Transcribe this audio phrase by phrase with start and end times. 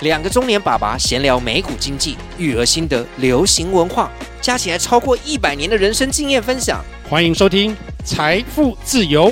[0.00, 4.10] 两个中年爸爸闲聊美股经济、育儿心得、流行文化，
[4.42, 6.84] 加起来超过一百年的人生经验分享。
[7.08, 7.72] 欢迎收听
[8.04, 9.30] 《财富自由》。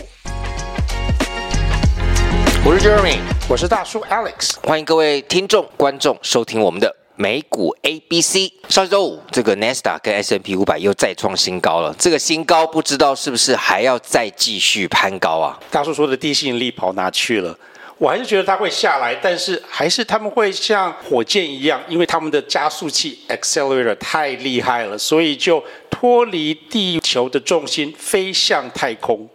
[2.65, 4.55] 我是 Jeremy，我是大叔 Alex。
[4.63, 8.51] 欢迎各位听众、观众收听我们的美股 ABC。
[8.71, 11.95] 上周五，这个 Nasdaq 跟 S&P 五百又再创新高了。
[11.99, 15.61] 这个新高不知道是不是还要再继续攀高啊？
[15.71, 17.55] 大叔说的地吸引力跑哪去了？
[17.99, 29.29] 我还是觉得它会下来，但是还是他们会像火箭一样，因为他们的加速器 accelerator 太厉害了，所以就脱离地球的重心，飞向太空。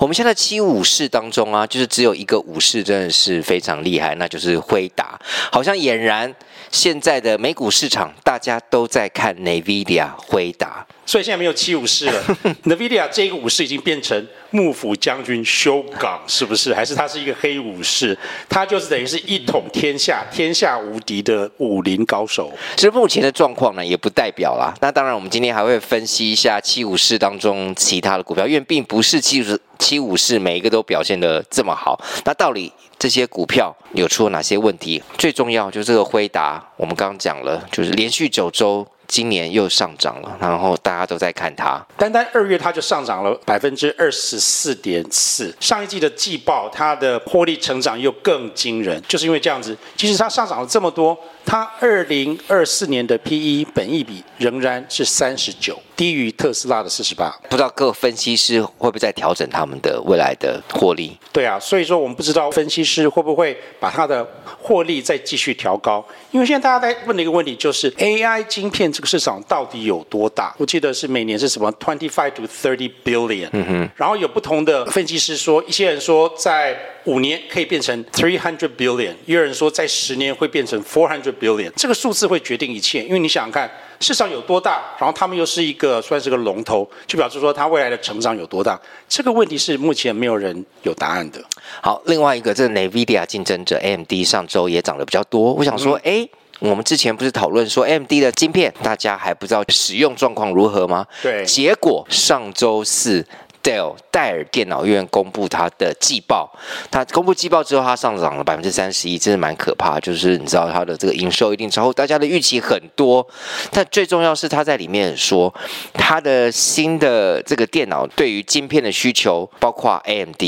[0.00, 5.18] 我们现在七武士当中啊，就是只有一个武士真的是非常厉害，那就是辉达，
[5.52, 6.34] 好像俨然。
[6.72, 12.22] 现在的美股市场，大家都在看 NVIDIA 辉达，所以现在没有七武士了。
[12.62, 16.72] NVIDIA 这个武士已经变成幕府将军修港，是不是？
[16.72, 18.16] 还是他是一个黑武士？
[18.48, 22.52] 他就是等于是一统天下、天下无敌的武林高手。
[22.76, 24.72] 其实目前的状况呢，也不代表啦。
[24.80, 32.00] 那当然，我们今天还会分析一下七武士当中其他的股票，因为并不是七武士七武士每一个都表现的这么好。
[32.24, 35.02] 那到底这些股票有出了哪些问题？
[35.18, 38.86] 最重要就是这个辉达，我们刚刚讲了，就是连续九周。
[39.10, 41.84] 今年又上涨了，然后大家都在看它。
[41.96, 45.52] 单单二月它就上涨了百分之二十四点四。
[45.58, 49.76] 上一季的季报，它的获利成长又更惊人，就是因为这样子。
[49.96, 57.36] 即使它上涨了这么多，它二零二四年的 PE 本益比仍然是三十九，低于特斯拉的四十八。
[57.48, 61.18] 不知道各分析师会不会在调整他们的未来的获利？
[61.32, 64.24] 对啊，所以说我们不知道分析师会不会把它的
[64.62, 66.06] 获利再继续调高。
[66.30, 68.88] 因为现在大家在问的一个问题就是 AI 晶片。
[69.00, 70.54] 这个市场到底有多大？
[70.58, 73.48] 我记得是每年是什么 twenty five to thirty billion。
[73.52, 73.90] 嗯哼。
[73.96, 81.70] 然后有不同的分析师说，一些人说在五年可以变成 three hundred billion，也有人说在十年会变成 four hundred billion。
[81.74, 88.78] 这个数字会决定一切，因为你想想看市场有多大，然后他们又是一个算是个龙头，就表示说它未来的成长有多大。
[89.08, 91.42] 这个问题是目前没有人有答案的。
[91.80, 96.28] 好，另外一个这个 NVIDIA 竞争者 AMD 上周也涨得比较多，我想说，哎、嗯。
[96.60, 101.06] 我们之前不是讨论说 AMD 的晶片，大家还不知道使用状况如何吗？
[101.22, 101.44] 对。
[101.44, 103.26] 结果上周四
[103.62, 106.50] ，Dell 戴尔电脑院公布它的季报，
[106.90, 109.98] 它公布季报之后，它上涨了百分之三十一，真的蛮可怕。
[110.00, 113.26] 就是你知道它的这个营收一定超乎大家的预期很多，
[113.70, 115.52] 但最重要是它在里面说，
[115.94, 120.42] 它的新的这个电脑对于晶片的需求，包括 AMD。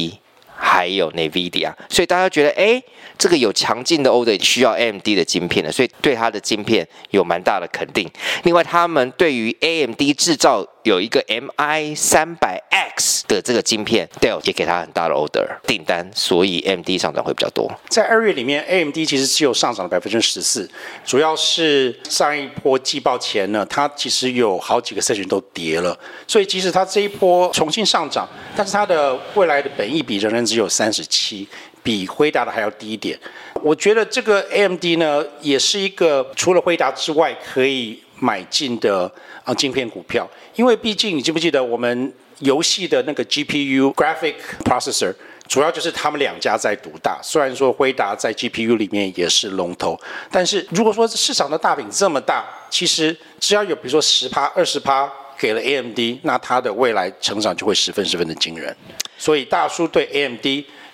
[0.64, 2.80] 还有 NVIDIA，所以大家觉得，哎，
[3.18, 8.08] 这个有强劲的 order 需要 AMD 的晶片的，所以对它的晶片有蛮大的肯定。
[8.44, 17.68] 另外，他们对于 AMD 制造有一个 MI 三百 X 的这个晶片，Dell 也给他很大的 order 订单，所以 AMD 上涨会比较多。
[17.88, 20.70] 在二月里面，AMD 其实只有上涨了百分之十四，
[21.04, 31.48] 主要是上一波季报前呢，它其实有好几个 section 都跌了，所以即使它这一波重新上涨，但是它的未来的本益比仍然只有三十七，
[31.82, 33.18] 比辉达的还要低一点。
[33.62, 39.10] 我觉得这个 AMD 呢，也是一个除了辉达之外可以买进的
[39.44, 40.28] 啊晶片股票。
[40.54, 45.14] 因为毕竟，你记不记得我们游戏的那个 GPU graphic processor，
[45.48, 47.18] 主要就是他们两家在独大。
[47.22, 49.98] 虽然说辉达在 GPU 里面也是龙头，
[50.30, 58.76] 但是如果说市场的大饼这么大，其实只要有比如说十趴、二十趴给了 AMD，那它的未来成长就会十分十分的惊人。
[59.18, 60.46] 所以大叔对 AMD，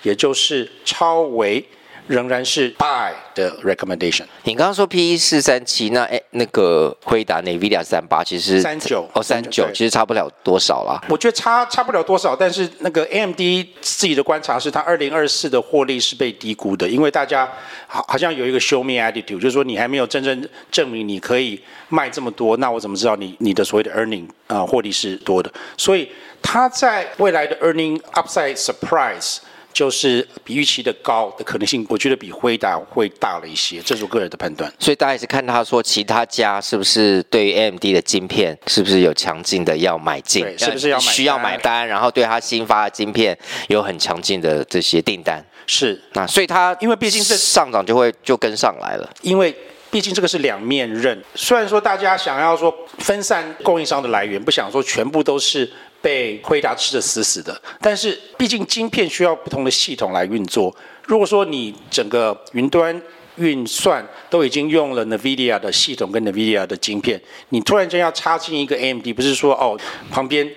[0.02, 1.64] 也就是超维。
[2.08, 4.24] 仍然是 buy 的 recommendation。
[4.42, 11.00] 你刚刚说 P E 四三七，那哎，那个辉达 NVIDIA 三八，其实三九哦三九，其实差不了多少啦。
[11.08, 13.38] 我觉得差差不了多少，但是那个 AMD
[13.80, 17.48] 自己的观察是，它二零二四的获利是被低估的，因为大家
[17.86, 25.52] 好好像有一个 show me attitude，就是说你还没有真正证明你可以卖这么多，那我怎么知道你你的所谓的 earning 啊、呃、获利是多的？
[25.76, 26.10] 所以
[26.40, 29.38] 它在未来的 earning upside surprise。
[29.72, 34.72] 就是比预期的高的可能性，我觉得比辉达会大了一些，这是我个人的判断。
[34.78, 43.38] 所以大家也是看他说，其他家是不是对于 AMD 的晶片是不是有强劲的要买进，是不是要需要买单，然后对他新发的晶片
[43.68, 45.44] 有很强劲的这些订单。
[45.66, 49.54] 是，那所以它因为毕竟是上涨就会就跟上来了，因为
[49.90, 51.22] 毕竟这个是两面刃。
[51.34, 60.74] 虽然说大家想要说分散供应商的来源，不想说全部都是被辉达吃的死死的，但是毕竟晶片需要不同的系统来运作。
[61.04, 63.00] 如果说你整个云端
[63.36, 69.78] 运算都已经用了 NVIDIA 的系统跟 NVIDIA 的晶片，你突然间要插进一个 AMD，不是说哦
[70.10, 70.48] 旁边。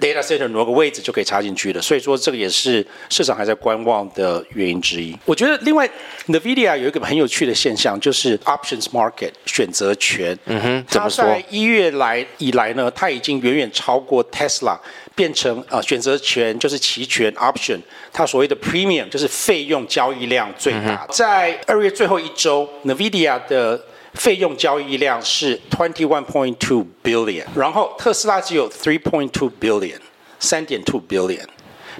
[0.00, 5.14] Data center 挪个位置就可以插进去了，所以说这个也是市场还在观望的原因之一。
[5.24, 5.88] 我觉得另外
[6.26, 10.36] NVIDIA 有一个很有趣的现象，就是 options market 选择权。
[10.46, 11.24] 嗯哼，怎么说？
[11.50, 14.78] 一月来以来呢，它已经远远超过 Tesla，
[15.14, 17.78] 变成呃选择权就是期权 option，
[18.12, 21.06] 它所谓的 premium 就是费用交易量最大。
[21.06, 23.78] 嗯、在二月最后一周，NVIDIA 的
[24.20, 29.98] 费用交易量是 twenty one point two billion，然后特斯拉只有 three point two billion，
[30.38, 31.46] 三点 two billion，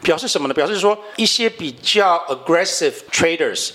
[0.03, 0.53] 表示什么呢？
[0.53, 3.71] 表示说一些比较 aggressive traders。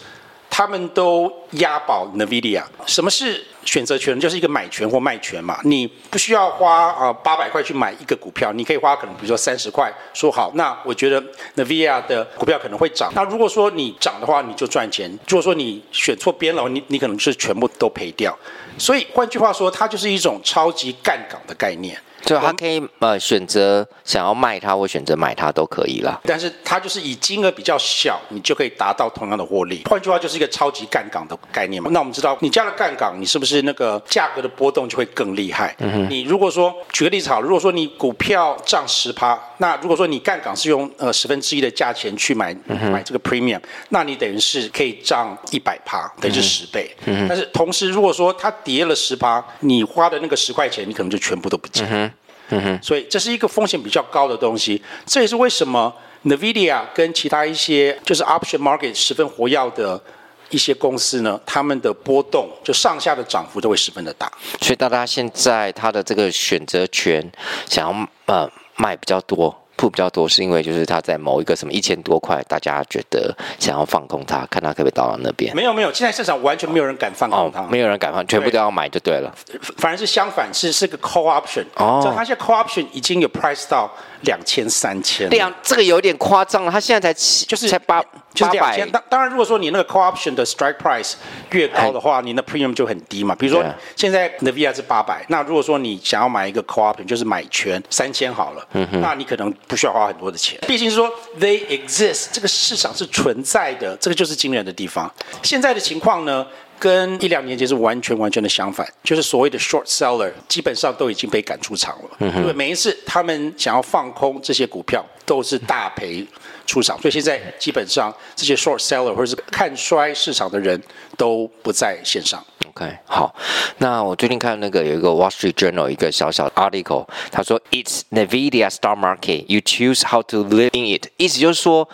[0.50, 4.18] 他们都押宝 NVIDIA，什么是选择权？
[4.20, 5.60] 就是一个买权或卖权嘛。
[5.64, 11.22] 你不需要花啊八百块去买一个股票，你可以花可能比如说三十块，说好，那我觉得
[11.58, 13.12] NVIDIA 的股票可能会涨。
[13.14, 18.38] 那如果说你涨的话，你就赚钱；如果说你选错边了，你你可能是全部都赔掉。
[18.78, 22.00] 所以换句话说，它就是一种超级杠杆的概念。
[22.26, 29.84] 就他可以呃选择想要卖它或选择买它都可以啦，但是它就是以金额比较小，你就可以达到同样的获利。
[29.86, 31.90] 换句话就是一个超级杠杆的概念嘛。
[31.94, 35.76] 那我们知道你加了杠杆，你是不是那个价格的波动就会更厉害？
[35.78, 36.10] 嗯哼。
[36.10, 42.52] 你如果说举个例子好，如果说你股票涨十趴，那如果说你杠杆是用呃十分之一的价钱去买
[42.92, 46.90] 买这个 premium，那你等于是可以涨一百趴，等于是十倍。
[47.06, 47.28] 嗯哼。
[47.30, 52.12] 但是同时如果说它跌了十趴，你花的那个十块钱，你可能就全部都不见。
[52.50, 55.94] 嗯嗯哼，所以这是一个风险比较高的东西，这也是为什么
[56.24, 60.02] NVIDIA 跟其他一些就是 option market 十分活跃的
[60.50, 64.32] 一些公司呢，他们的波动就上下的涨幅都会十分的大。
[64.62, 67.32] 所以大家现在他的这个选择权
[67.68, 69.56] 想要呃卖比较多。
[69.76, 75.56] 铺比较多，是因为就是他在某一个什么一千多块，大家觉得想要放空它，看它可不可以到到那边。
[75.56, 79.34] 没有没有，现在市场完全没有人敢放空它，哦，没有人敢放，全部都要买就对了。
[79.78, 81.66] 反而是相反，是是个 call option。
[81.76, 83.92] 哦，它现在 call option 已经有 price 到。
[84.26, 86.72] 两千三千，两这个有点夸张了。
[86.72, 88.02] 他现在才七，就是才八
[88.34, 88.90] 就是八千。
[88.92, 91.14] 当当然，如果说你那个 call option 的 strike price
[91.52, 93.34] 越高的话，你的 premium 就很低嘛。
[93.36, 93.64] 比如说
[93.96, 100.60] 现在 NVIDIA 是八百，那如果说你想要买一个 call option，就是买权三千好了，嗯哼，那你可能不需要花很多的钱。
[100.68, 105.10] 毕竟是说 they exist，这个市场是存在的，这个就是惊人的地方。
[105.42, 106.46] 现在的情况呢？
[106.80, 112.18] 跟一两年前是完全完全的相反，就是所谓的 short seller 基本上都已经被赶出场了。
[112.20, 116.26] 因为每一次他们想要放空这些股票，都是大赔
[116.66, 120.82] 出场，所以现在基本上这些 short seller 或者是看衰市场的人
[121.18, 122.44] 都不在线上。
[122.68, 123.34] OK，好，
[123.78, 130.98] 那我最近看那个有一个 Wall Street Journal 一个小小的 article，他说 It's NVIDIA stock market, you choose how to live in
[130.98, 131.88] it，意思就是说。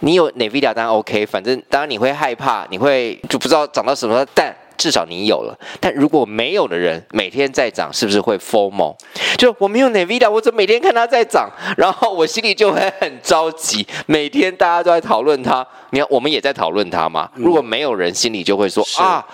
[0.00, 5.58] 你有 NVIDIA 当然 OK，反正当然你会害怕，你会就不知道涨到什么，但至少你有了。
[5.80, 8.94] 但如果没有的人每天在涨，是不是会 FOMO？
[9.38, 13.86] 就我没有 NVIDIA，我怎么每天看它在涨，然后我心里就会很着急。
[14.04, 17.30] 每天大家都在讨论它，你看我们也在讨论它嘛。
[17.34, 19.26] 如果没有人，心里就会说啊，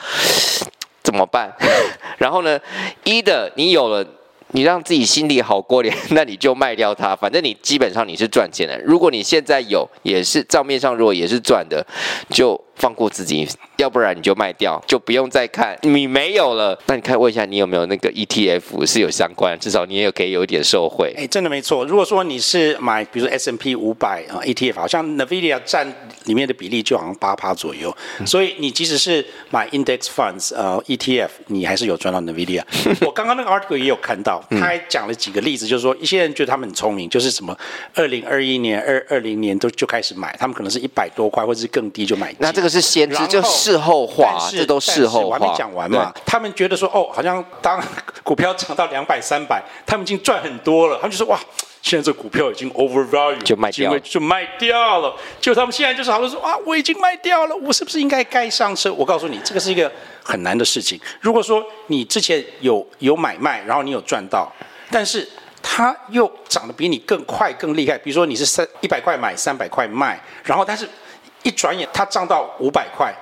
[1.03, 1.53] 怎么办？
[2.19, 2.59] 然后呢，
[3.05, 4.07] 一的你有了。
[4.53, 8.81] 你让自己心里好过点， 那你就卖掉它，反正你基本上你是赚钱的。
[8.83, 11.85] 如果你现在有，也是账面上如果也是赚的，
[12.31, 12.59] 就。
[12.76, 15.79] 放过自己，要不然你就卖掉，就不用再看。
[15.83, 21.12] 你没有了，那你看问一下，你有没有那个 ETF 是有相关，至少你也有可以有一点受惠。
[21.17, 21.85] 哎，真的没错。
[21.85, 25.87] 如果说你是买，比如说 S&P 五百啊 ETF，好像 NVIDIA 占
[26.25, 27.95] 里面的比例就好像八趴左右。
[28.19, 32.62] 嗯、所以你即使是买 Index Funds 呃 ETF，你还是有赚到 NVIDIA。
[33.05, 37.57] 我刚刚那个 article 也有看到，他还讲了几个例子，就是说一些人觉得他们很聪明，就是什么
[37.95, 42.35] 二零二一年、二二零年都就开始买，他们可能是一百多块或者是更低就买。
[42.38, 42.73] 那这个。
[42.73, 45.26] 是先知，就事后话，这都事后话。
[45.26, 46.11] 我还没讲完嘛。
[46.25, 47.78] 他们觉得说，哦，好像当
[48.23, 50.97] 股票涨到两百、三百，他们已经赚很多了。
[50.97, 51.38] 他们就说，哇，
[51.83, 55.14] 现在这股票已经 overvalue，就卖掉，就卖掉了。
[55.38, 58.90] 就他们现在就是好像说，啊，我已经卖掉了，我是不是应该该上车？
[58.95, 59.92] 我告诉你，这个是一个
[60.25, 60.99] 很难的事情。
[61.21, 64.50] 如果说你之前有有买卖，然后你有赚到，
[64.90, 65.28] 但是。
[65.64, 67.97] 它又涨得比你更快、更厉害。
[67.97, 70.85] 比如说你是三一百块买，三百块卖，然后但是
[71.43, 73.15] 一转眼它涨到五百块，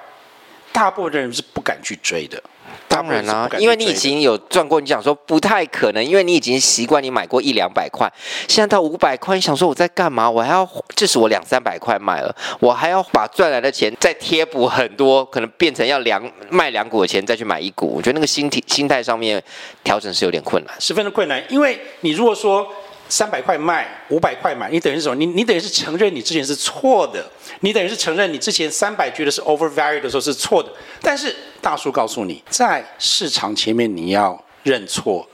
[0.72, 2.42] 大部分的人是不敢去追的。
[2.86, 8.12] 当然啦、啊，因为你已经有赚过，你想说不太可能，因为你已经习惯你买过一两百块，
[8.48, 10.28] 现在到五百块，你想说我在干嘛？
[10.28, 19.42] 我还要，这是我两三百块买了，我还要把赚来的钱再贴补很多，可能变成要两卖两股的钱再去买一股，我觉得那个心体心态上面
[19.82, 22.66] 调整是有点困难，十分的困难，因为你如果说。
[23.10, 25.14] 三百块卖，五百块买，你等于是什么？
[25.16, 27.28] 你你等于是承认你之前是错的，
[27.60, 30.70] 你等于是承认你之前三百觉得是 overvalued 的时候是错的。
[31.02, 35.28] 但是大叔告诉你，在市场前面你要认错、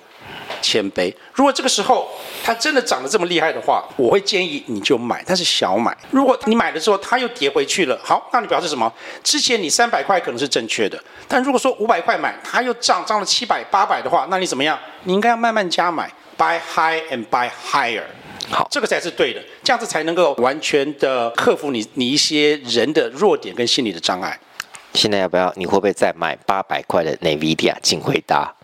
[0.62, 1.14] 谦卑。
[1.34, 2.08] 如果这个时候
[2.42, 5.94] 它真的涨得这么厉害的话，我会建议你就买，但是小买。
[6.10, 8.90] 如果你买了之后它又跌回去了，好，那你表示什么？
[9.22, 14.78] 之前你三百块可能是正确的，但如果说五百块买，它又涨涨了七百、八百的话，那你怎么样？
[15.04, 16.10] 你应该要慢慢加买。
[16.38, 18.02] Buy high and buy higher，
[18.50, 24.38] 好，这个才是对的，这样子才能够完全的克服你你一些人的弱点跟心理的障碍。
[24.92, 25.50] 现在要不要？
[25.56, 27.74] 你会不会再买八百块的 NVIDIA？
[27.82, 28.54] 请回答。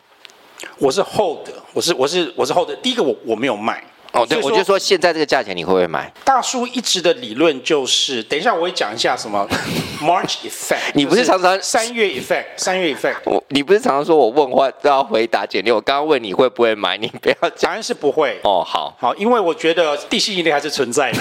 [0.77, 2.69] 我是 hold，我是我是我是 hold。
[2.83, 3.83] 第一个我我没有卖。
[4.13, 6.13] 哦，对，我就说现在这个价钱你会不会买？
[6.25, 9.47] 大叔一直的理论就是，等一下我会讲一下什么
[10.03, 10.93] March effect。
[10.95, 12.45] 你不是常常三月 effect？
[12.57, 13.17] 三月 effect？
[13.25, 15.75] 我你不是常常说我问话都要回答简练？
[15.75, 17.71] 我刚刚问你会不会买，你不要讲。
[17.71, 18.39] 答案是不会。
[18.45, 21.19] 哦，好，好，因为我觉得地心引力还是存在的。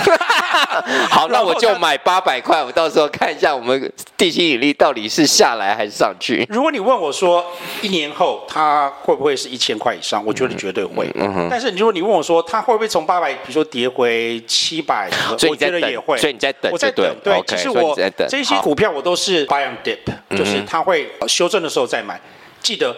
[1.09, 6.45] 好，那我就买八百块，我到时候看一下我们地心引力到底是下来还是上去。
[6.49, 7.45] 如果你问我说
[7.81, 11.09] 一年后它会不会是一千块以上，我觉得绝对会。
[11.15, 11.47] 嗯哼。
[11.49, 15.07] 但是如果你问我说它会不会从八百，比如说跌回七百，
[15.37, 16.17] 所以我觉得也会。
[16.17, 17.15] 所以你在等，我在等。
[17.23, 17.95] 对，okay, 其实我
[18.27, 19.99] 这些股票我都是 buy on dip，
[20.35, 22.19] 就是它会修正的时候再买。
[22.59, 22.95] 记得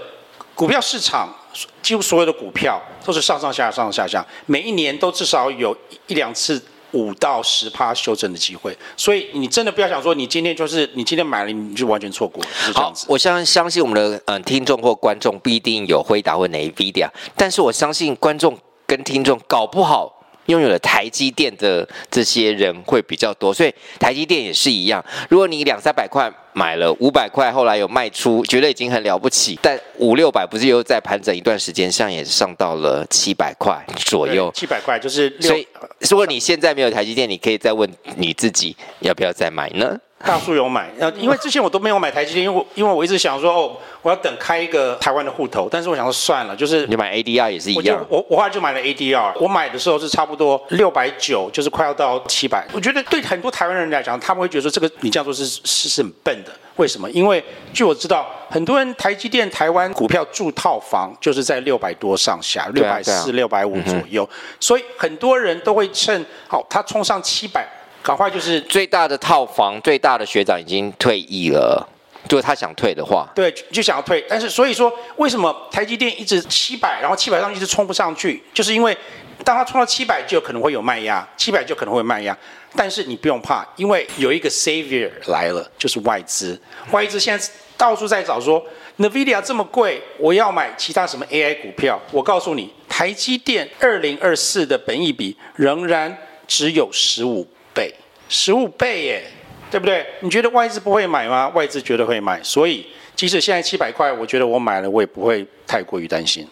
[0.56, 1.36] 股票市场
[1.82, 5.76] 几乎所有的股票都是上上下上上下下，每一年都至少有
[6.08, 8.74] 一两次五到十趴修正的机会。
[8.96, 13.06] 所以你真的不要想说你今天就是你今天买了你就完全错过，是这样子。
[13.10, 18.58] 我相相信我们的嗯听众或观众不一定有辉达或 NVIDIA，但是我相信观众。
[18.94, 25.04] 跟听众搞不好拥有了台积电的这些人会比较多，所以台积电也是一样。
[25.30, 34.52] 如果你两三百块买了五百块，后来有卖出，觉得已经很了不起，但五六百不是又在盘整一段时间，像也上到了七百块左右。
[34.54, 35.68] 七百块就是，所以
[36.02, 39.98] 如果你现在没有台积电，你可以再问你自己要不要再买呢？
[40.26, 57.10] 大叔有买，呃，因为之前我都没有买台积电，因为我因为我一直想说，哦，我要等开一个台湾的户头，但是我想说算了，就是你买 ADR 也是一样，我我后来就买了 ADR，我买的时候是差不多六百九，就是快要到七百，我觉得对很多台湾人来讲，他们会觉得说这个你这样做是是是很笨的，为什么？
[57.12, 64.28] 因为据我知道，很多人台积电台湾股票住套房就是在六百多上下，六百四、六百五左右，
[64.60, 67.68] 所以很多人都会趁好它冲上七百。
[68.04, 71.88] 赶快就是最大的套房，最大的学长已经退役了。
[72.30, 74.24] 如果他想退的话，对，就想要退。
[74.30, 78.42] 但是所以说，为什么台积电一直七百，然后七百上一直冲不上去？
[78.54, 78.98] 就是因为
[79.44, 82.38] 当他冲到七百，就可能会有卖压，七百就可能会卖压。
[82.76, 86.60] 但是你不用怕，因为有一个 savior 来了，就是外资。
[86.92, 88.64] 外资现在到处在找说
[88.98, 92.00] ，NVIDIA 这么贵，我要买其他什么 AI 股票。
[92.12, 96.18] 我告诉你，台积电二零二四的本益比仍然
[96.48, 97.48] 只有十五。
[97.74, 97.94] 倍
[98.30, 99.24] 十五倍耶，
[99.70, 100.06] 对不对？
[100.22, 101.50] 你觉得外资不会买吗？
[101.50, 106.48] 外资绝对会买，所以即使现在七百块，我觉得我买了，我也不会太过于担心。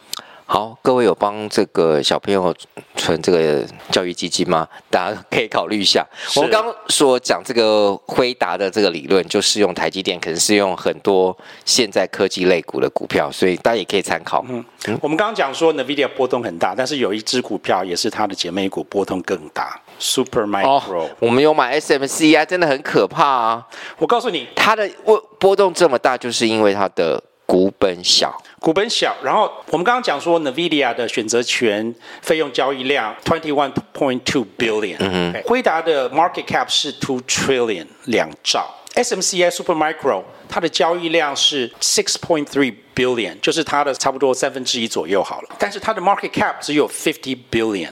[0.45, 2.53] 好，各位有帮这个小朋友
[2.97, 4.67] 存这个教育基金吗？
[4.89, 6.05] 大家可以考虑一下。
[6.35, 14.45] 我们刚刚所讲这个辉达的这个理论，就适用台积电，可能是用很多现在科技类股的股票，所以大家也可以参考。
[14.49, 14.61] 嗯，
[15.01, 19.80] 我们刚刚讲说 NVIDIA 波动很大，但是有一只股票也是它的姐妹股，波动更大。
[20.01, 23.67] Super Micro，、哦、我们有买 SMC 啊，真的很可怕啊！
[24.00, 28.36] 我告诉你，它的波波动这么大，就是因为它的股本小。
[28.60, 41.67] 股本小，然后我们刚刚讲说，NVIDIA 的选择权费用交易量 twenty one point two billion，嗯哼，辉达的 market cap 是 two trillion 两兆，SMCI Super Micro 它的交易量是
[41.79, 47.91] six point three billion，就是它的差不多三分之一左右好了，但是它的 market cap 只有 fifty billion，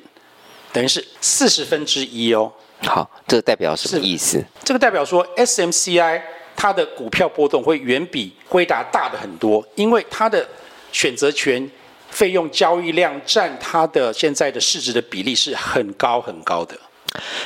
[0.71, 2.51] 等于是四十分之一哦。
[2.83, 4.43] 好，这个代表什么意思？
[4.63, 6.21] 这个代表说 SMCI
[6.55, 10.47] 它的股票波动会远比辉达大的很多，因为它的
[10.91, 11.69] 选择权
[12.09, 16.77] 费用交易量占它的现在的市值的比例是很高很高的。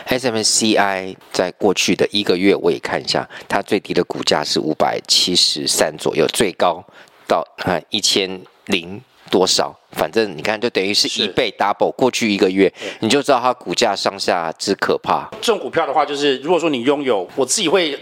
[0.07, 6.83] SMCI 在过去的一个月，我也看一下，它最低的股价是五百七十三左右，最高
[7.27, 9.01] 到啊一千零
[9.33, 11.91] 多少，反正你看，就等于是一倍 double。
[11.95, 15.27] 过去一个月，你就知道它股价上下之可怕。
[15.41, 17.99] 这种股票的话，就是如果说你拥有，我自己会。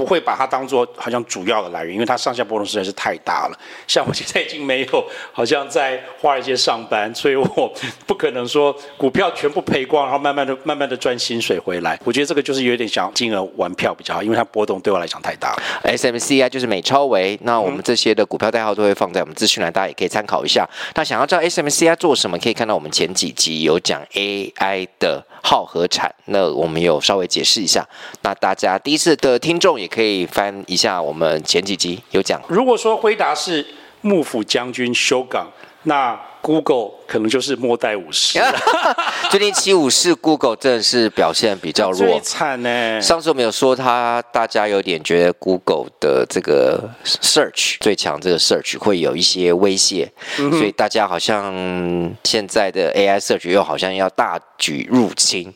[0.00, 3.58] 不会把它当做好像主要的来源，因为它上下波动实在是太大了。
[3.86, 7.70] 像我现在已经没有好像在华尔街上班，所以我
[8.06, 12.00] 不可能说股票全部赔光，然后慢慢的、慢慢的赚薪水回来。
[12.02, 15.62] 我觉得这个就是有点想金额玩票比较好，因为它波动对我来讲太大了。
[15.84, 20.66] SMCI 就是美超维，那我们这些的股票代号都会放在我们资讯栏，大家也可以参考一下。
[20.94, 25.22] 那想要知道 SMCI 做什么，可以看到我们前几集有讲 AI 的。
[25.42, 27.82] 耗和产，那我们有稍微解释一下。
[28.20, 32.40] 那大家第一次的听众也可以翻一下我们前几集有讲。
[32.48, 33.66] 如果说回答是
[34.00, 35.48] 幕府将军修港，
[35.82, 38.40] 那 Google 可能就是末代武士。
[39.30, 43.00] 最近七武士 Google 真的是表现比较弱，最惨呢。
[43.00, 55.52] 上次我们有说他，大家有点觉得 Google 的这个 Search 最强，这个 Search 会有一些威胁，嗯、所以大家好像现在的 AI Search 又好像要大举入侵，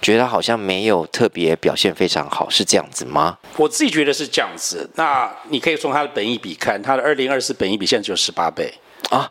[0.00, 3.38] 觉得好像没有特别表现非常好，是这样子吗？
[3.56, 4.88] 我自己觉得是这样子。
[4.94, 8.72] 那你可以从它的本益比看，它的二零二四本益比现在只有十八倍。
[9.10, 9.30] 啊，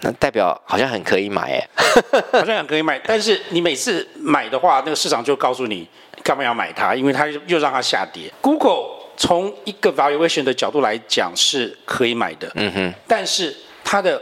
[0.00, 1.68] 那代表好像很可以买哎，
[2.32, 5.86] 好像很可以买，但是你每次买的话，那个市场就告诉你
[6.22, 8.32] 干嘛要买它，因为它又让它下跌。
[8.40, 8.84] Google
[9.16, 14.20] 从一个 valuation 的角度来讲是可以买的，嗯哼，但是它的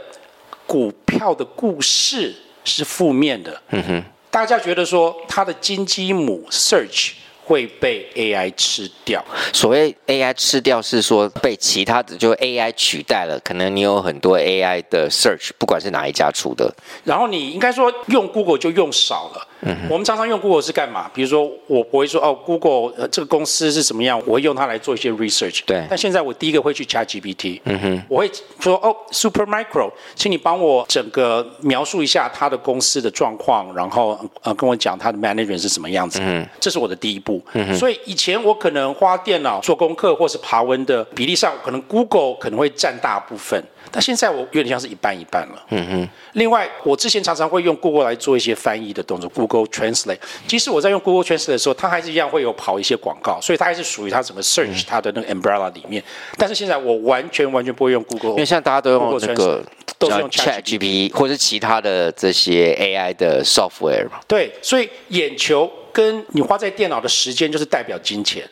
[0.65, 2.35] 股票的故事
[2.65, 7.13] 是负面的，嗯哼，大家觉得说它的金鸡母 Search。
[7.47, 9.23] 会被 AI 吃掉。
[9.53, 13.39] 所谓 AI 吃掉，是说被其他的就 AI 取代了。
[13.39, 16.69] 可能你有很多 AI 的 search，不管是哪一家出的。
[17.05, 19.46] 然后你应该说用 Google 就用少了。
[19.61, 21.09] 嗯、我们常常用 Google 是干嘛？
[21.13, 25.61] 比如说，我不会说哦，Google、呃、这个公司是什么样，我会用它来做一些 research。
[25.65, 25.85] 对。
[25.89, 27.59] 但现在我第一个会去 ChatGPT。
[27.63, 28.03] 嗯哼。
[28.07, 36.19] 我会说哦，Supermicro，请你帮我整个描述一下它的公司的状况，然后呃跟我讲它的 management 是什么样子。
[36.21, 36.47] 嗯。
[36.59, 37.41] 这是我的第一步。
[37.77, 43.63] 所以以前我可能花电脑做功课或是爬文的比例上，可能 Google 可能会占大部分。
[43.91, 45.65] 但现在我有点像是一半一半了。
[45.69, 46.09] 嗯哼。
[46.33, 50.19] 另外，我之前常常会用 Google 来做一些翻译的动作，Google Translate。
[50.47, 56.03] 即使我在用 Google Translate 的时候，它还是一样会有跑一些广告，所以它还是属于它整个 search 它的那个 umbrella 里面。
[56.37, 59.63] 但是现在我完全完全不会用 Google，因为现在大家都用那个
[59.97, 64.19] 都是用 ChatGPT 或者是其他的这些 AI 的 software 嘛。
[64.27, 68.47] 对，所以眼球跟你花在电脑的时间就是代表金钱。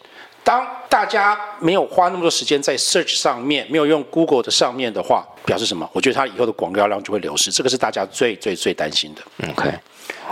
[0.46, 5.90] 当大家没有花那么多时间在 search 上面，没有用 Google 的上面的话，表示什么？
[5.92, 9.50] 我觉得它以后的广告量就会流失，这个是大家最最最担心的。
[9.52, 9.74] OK，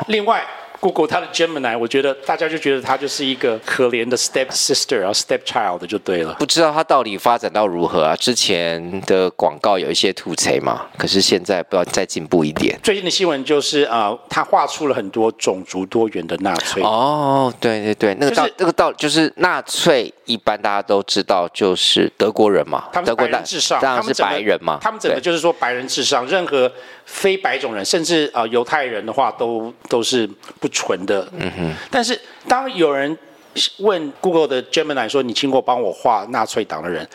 [0.08, 0.45] 另外。
[0.84, 6.34] Google 它的 Gemini，我觉得大家就觉得它就是一个可怜的 step sister 啊，step child 就对了。
[6.34, 8.13] 不知道它到底发展到如何啊？
[8.17, 12.78] 之前的广告有一些吐槽嘛，可是现在不知道再进步一点。
[12.84, 16.84] 最近的新闻就是啊，他、呃、画出了很多种族多元的纳粹。
[16.84, 26.69] 哦，对对对，那个道、就是、那个道就是纳粹，一般大家都知道就是德国人嘛，他们是白人至上，当然是白人嘛，他们整个就是说白人至上，任何
[27.06, 30.28] 非白种人，甚至啊、呃、犹太人的话，都都是
[30.60, 30.67] 不。
[30.74, 31.74] 纯的，嗯哼。
[31.90, 33.18] 但是当有人
[33.78, 37.08] 问 Google 的 Gemini 说：“你请我帮我画纳粹党的人，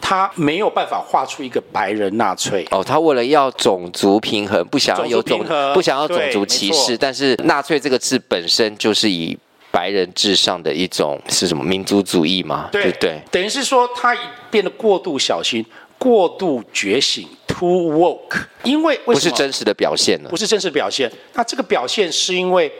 [0.00, 6.96] 他没有办法画出一个白人纳粹。”哦，他为了要种族平衡，不想要有种，种不想要种族歧视。
[6.96, 9.38] 但是纳粹这个字本身就是以
[9.70, 12.70] 白人至上的一种是什么民族主义嘛？
[12.72, 14.16] 对对，对，等于是说他
[14.50, 15.62] 变得过度小心、
[15.98, 18.42] 过度觉醒，too woke。
[18.62, 20.30] 因为，为不是真实的表现呢？
[20.30, 21.12] 不是真实的表现。
[21.34, 22.72] 那这个表现是因为。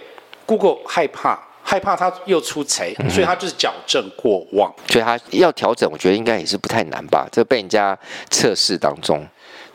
[0.46, 7.26] Google 害怕，害怕他又出错，嗯，所以他就是矫正过往，所以他要调整，我觉得应该也是不太难吧？
[7.30, 7.98] 这被人家
[8.30, 9.26] 测试当中，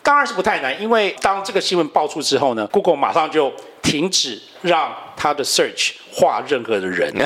[0.03, 3.51] 当然是不太难，因为当这个新闻爆出之后呢，Google 马上就
[3.82, 7.13] 停止让他的 Search 画任何的人。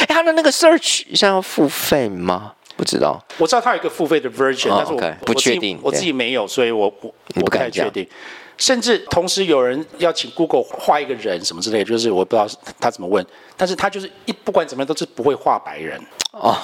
[0.00, 2.52] 哎，他的那个 Search 现在要付费吗？
[2.76, 8.06] 不知道，我知道他有一个付费的 version，哦，但是我 okay, 不确定我，我自己没有，所以我我我不太确定。
[8.56, 12.48] 甚至同时有人要请 Google 画一个人什么之类的，就是我不知道
[12.80, 13.24] 他怎么问，
[13.56, 16.00] 但是他就是一不管怎么样都是不会画白人
[16.32, 16.56] 哦，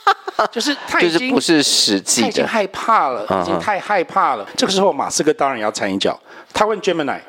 [0.52, 4.46] 就是他已经、就是、不是实际的，他已经害怕了，已经太害怕了。
[4.56, 6.18] 这个时候马斯克当然要掺一脚，
[6.52, 7.20] 他问 Gemini，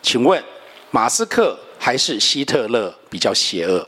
[0.00, 0.42] 请问
[0.90, 3.86] 马斯克还是希特勒比较邪恶？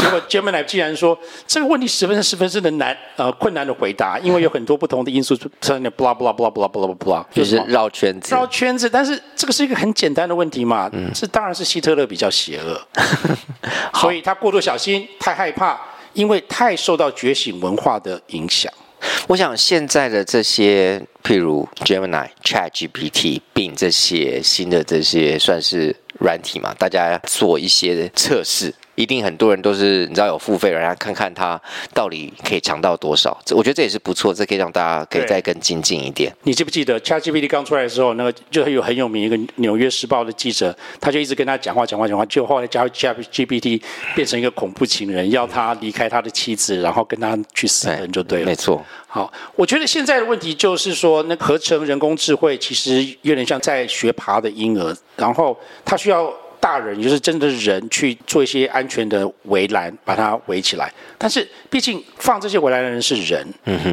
[0.00, 8.88] 结果 Gemini 竟然说这个问题十分十分的难，呃，困难的回答，因为有很多不同的因素，在那 blah blah blah blah blah blah，就是绕圈子，绕圈子。
[8.90, 12.80] 但是这个是一个很简单的问题嘛，嗯，这当然是希特勒比较邪恶，
[14.00, 15.80] 所以他过度小心，太害怕，
[16.12, 18.72] 因为太受到觉醒文化的影响。
[19.28, 26.74] 我想现在的这些，譬如 Gemini、ChatGPT、Bing 这些新的这些，算是软体嘛？
[26.78, 28.74] 大家做一些测试。
[28.98, 31.60] 一定很多人都是你知道有付费，让大家看看他
[31.94, 33.38] 到底可以强到多少。
[33.44, 36.34] 这我觉得这也是不错，这可以让大家可以再更精进一点。
[36.42, 43.80] 你记不记得 ChatGPT 刚出来的时候，那个就有很有名一个《纽约时报》的记者，他就一直跟他讲话讲话讲话，就后来加 ChatGPT
[44.16, 48.46] 变成一个恐怖情人，要他离开他的妻子，然后跟他去死人就对了。
[48.46, 48.84] 没错。
[49.06, 56.34] 好，我觉得现在的问题就是说，那合成人工智慧其实有点像在学爬的婴儿，然后他需要。
[56.60, 60.92] 大人也就是真的人去做一些安全的围栏，把它围起来。
[61.16, 63.46] 但是毕竟放这些围栏的人是人，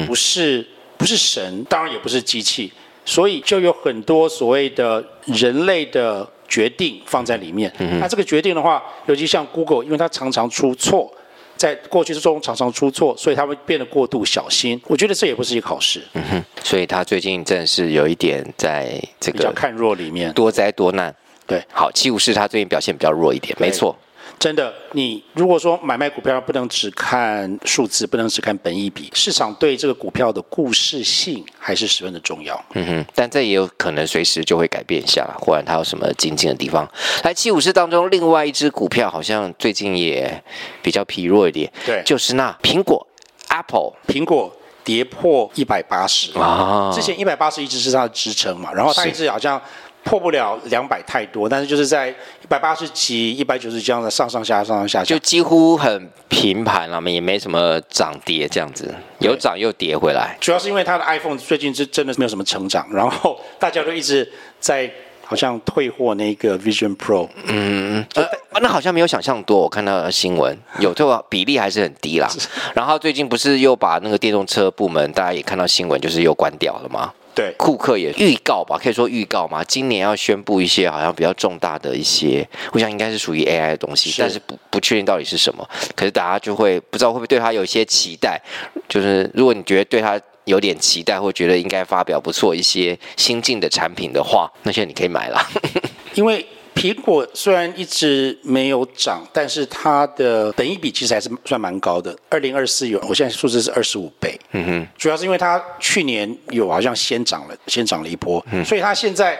[0.06, 2.72] 不是不是神，当然也不是机器，
[3.04, 7.72] 所以就有很多所谓的人类的决定放在里面。
[7.78, 11.12] 嗯，那这个决定的话，尤其像 Google，因为它常常出错，
[11.56, 14.80] 在过去之中常常出错，所以它会变得过度小心。
[14.86, 16.02] 我觉得这也不是一个好事。
[16.14, 21.14] 嗯哼，所以他最近真的是有一点在这个比较看弱里面多灾多难。
[21.46, 23.96] 对，好，七五四它最近表现比较弱一点，没错，
[24.38, 24.72] 真的。
[24.92, 32.60] 你如果说买卖股票不能只看数字，不能只看本益比，市场对这个股票的故事性还是十分的重要。
[32.74, 36.90] 嗯哼，但这也有可能随时就会改变一下，忽然它有什么精进的地方。
[37.22, 40.42] 来，七五四当中另外一只股票好像最近也
[40.82, 43.06] 比较疲弱一点，对，就是那苹果
[43.48, 49.60] Apple，苹果跌破一百八十啊，之前一百八十一直是它的支撑嘛，然后它一直好像。
[50.06, 60.36] 破不了两百太多，但是就是在一百八十几、一百九十这样的上上下上上下下，就几乎很平盘了嘛，也没什么涨跌这样子，有涨又跌回来。
[60.40, 64.88] 主要是因为它的 iPhone 最近是真的没有什么成长，然后大家都一直在
[65.24, 67.28] 好像退货那个 Vision Pro。
[67.48, 68.24] 嗯，呃，
[68.60, 72.28] 那好像没有想象多，我看到新闻有退货比例还是很低啦。
[72.74, 77.12] 然后最近不是又把那个电动车部门，大家也看到新闻，就是又关掉了吗？
[77.36, 79.62] 对，库克也预告吧，可以说预告嘛。
[79.62, 85.68] 今年要宣布一些好像比较重大的一些，我想应该是属于 AI 的东西，是但是不不确定到底是什么。
[85.94, 88.40] 可是大家就会不知道会不会对他有一些期待，
[88.88, 95.38] 就是如果你觉得对他有点期待，或觉得应该发表不错一些新进的产品的话，那现在你可以买了，
[96.14, 96.44] 因为。
[96.76, 102.14] 苹果虽然一直没有涨，但是它的本益比其实还是算蛮高的。
[102.28, 104.38] 二零二四有，我现在数字是二十五倍。
[104.52, 109.38] 嗯哼，主要是因为它去年有好像先涨了，先涨了一波，嗯、所以它现在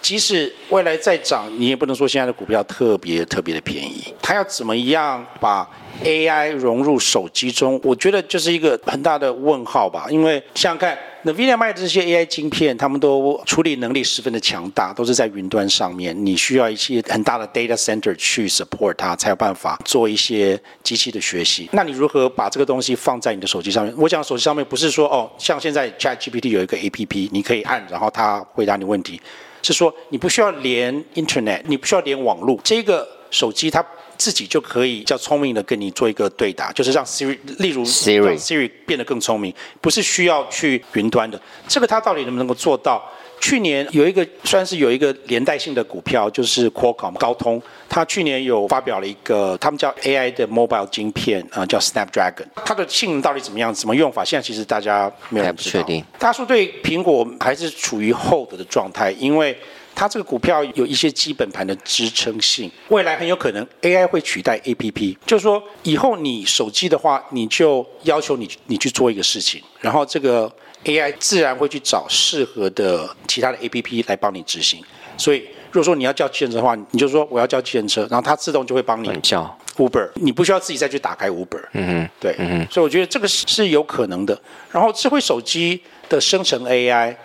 [0.00, 4.02] 即使未来再涨，你也不能说现在的股票特别特别的便宜。
[4.22, 5.68] 它要怎么样把
[6.02, 7.78] AI 融入手机中？
[7.84, 10.06] 我觉得就是一个很大的问号吧。
[10.08, 10.98] 因为想想看。
[11.24, 16.14] NVIDIA 卖的这些 AI 晶片，他们都处理能力十分的强大，都是在云端上面。
[16.24, 21.68] 你需要一些很大的 data center 去 support 它，才有办法做一些机器的学习。
[21.72, 23.92] 那你如何把这个东西放在你的手机上面？
[23.98, 29.20] 我讲手机上面不是说哦，像现在 ChatGPT 有一个 APP，你可以按，然后它回答你问题，
[29.62, 33.84] 是说你不需要连 Internet，你不需要连网络，这个手机它。
[34.18, 41.40] 自己就可以较聪明的跟你做一个对答，就是让 Siri，例如 Siri，让 Siri 变得更聪明，不是需要去云端的。
[41.68, 43.02] 这个它到底能不能够做到？
[43.40, 53.72] 去年有一个算是有一个连带性的股票，就是 Qualcomm 高通，它去年有发表了一个他们叫 AI 的 Mobile 晶片啊，叫 Snapdragon，它的性能到底怎么样？
[53.72, 54.24] 怎么用法？
[54.24, 55.78] 现在其实大家没有人知道。
[55.78, 56.04] 还不确定。
[56.18, 59.56] 大叔对苹果还是处于 hold 的状态，因为。
[59.98, 70.48] 它这个股票有一些基本盘的支撑性，未来很有可能 AI 会取代 APP，就是说以后你手机的话，你就要求你你去做一个事情，然后这个
[70.84, 74.80] AI 自然会去找适合的其他的 APP 来帮你执行。
[75.16, 75.40] 所以
[75.72, 81.64] 如果说你要叫计程车的话，你就说我要叫计程车，然后它自动就会帮你叫 Uber，你不需要自己再去打开 Uber。
[81.72, 84.40] 嗯哼，对，嗯哼，所以我觉得这个是是有可能的。
[84.70, 87.16] 然后智慧手机的生成 AI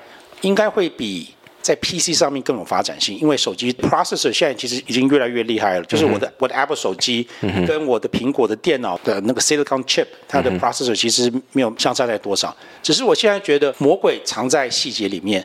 [0.41, 1.35] 应该会比。
[1.63, 5.85] 在 PC 上面更有发展性，因为手机 processor 现在其实已经越来越厉害了。
[5.85, 7.25] 就是我的我的 Apple 手机
[7.65, 12.53] 跟我的苹果的电脑的那个 Silicon Chip，它的 processor 其实没有相差在多少。
[12.81, 15.43] 只是我现在觉得魔鬼藏在细节里面，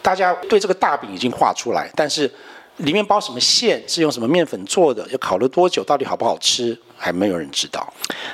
[0.00, 2.28] 大家对这个大饼已经画出来，但是
[2.78, 7.92] 里面包什么馅，是用什么面粉做的，要烤了多久，到底好不好吃，还没有人知道。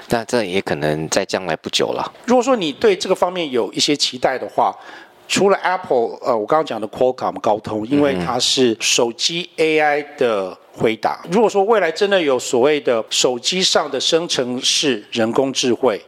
[0.08, 2.12] 那这也可能在将来不久了。
[2.24, 4.72] 如果说你对这个方面有一些期待的话，
[5.28, 11.20] 除了 Apple，呃，我刚刚讲的 Qualcomm 高通，因为它是手机 AI 的回答。
[11.30, 16.02] 如果说未来真的有所谓的手机上的生成式人工智慧，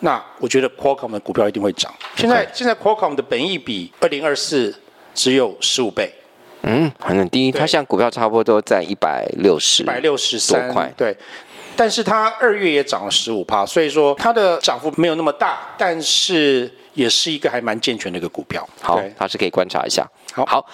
[0.00, 1.94] 那我觉得 Qualcomm 的股票一定会涨。
[2.16, 4.74] 现在现在 Qualcomm 的本益比二零二四
[5.14, 6.12] 只有十五倍，
[6.62, 7.52] 嗯，很低。
[7.52, 11.16] 它现在股票差不多都在一百六十，一百六十三块，对。
[11.78, 18.68] 但是它二月也涨了十五趴，所以说它的涨幅没有那么大，但是也是一个还蛮健全的一个股票。
[18.82, 20.04] 好，对它是可以观察一下。
[20.34, 20.66] 好，好，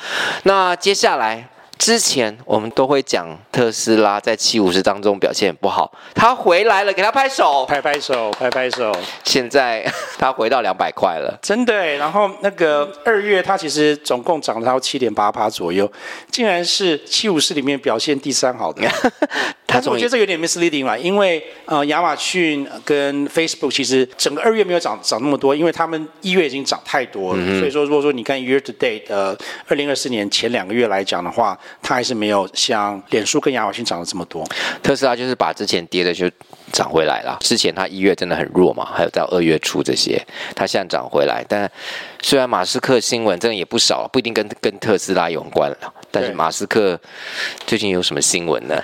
[0.44, 1.46] 那接下来。
[1.82, 8.96] 之前我们都会讲特斯拉在七五十当中表现不好，他回来了，给他拍手，拍拍手，拍拍手。
[9.24, 9.84] 现在
[10.16, 11.74] 他回到两百块了，真的。
[11.96, 15.90] 然后那个二月，它其实总共涨了到七点八趴左右，
[16.30, 18.88] 竟然是七五十里面表现第三好的。
[19.66, 27.42] 但是我觉得这有点 misleading 嘛，因为呃，亚马逊跟 Facebook 其实整个二月没有涨涨那么多，因为他们一月已经涨太多了。
[27.42, 31.58] 嗯、所以说，如果说你看 year to date 呃，二零二四年前两个月来讲的话。
[31.80, 34.44] 它还是没有像脸书跟亚马逊涨了这么多。
[34.82, 36.30] 特斯拉就是把之前跌的就
[36.72, 37.38] 涨回来了。
[37.40, 40.20] 之前它一月真的很弱嘛，还有到二月初这些，
[40.54, 41.44] 它现在涨回来。
[41.48, 41.70] 但
[42.20, 45.76] 虽然马斯克新闻真的也不少，不一定跟跟特斯拉有关了。
[46.10, 47.00] 但是马斯克
[47.66, 48.74] 最近有什么新闻呢？